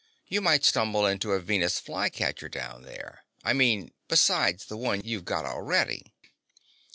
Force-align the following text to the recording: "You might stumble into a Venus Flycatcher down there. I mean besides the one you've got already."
"You 0.25 0.41
might 0.41 0.65
stumble 0.65 1.05
into 1.05 1.33
a 1.33 1.39
Venus 1.39 1.79
Flycatcher 1.79 2.49
down 2.49 2.81
there. 2.81 3.23
I 3.43 3.53
mean 3.53 3.91
besides 4.07 4.65
the 4.65 4.75
one 4.75 5.01
you've 5.05 5.25
got 5.25 5.45
already." 5.45 6.11